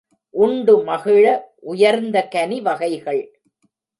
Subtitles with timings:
[0.33, 1.25] உண்டு மகிழ
[1.63, 3.21] உயர்ந்த கனி வகைகள்!